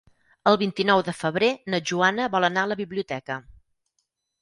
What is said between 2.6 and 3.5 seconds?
a la biblioteca.